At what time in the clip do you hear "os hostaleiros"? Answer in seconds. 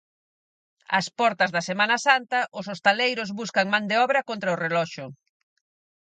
2.59-3.29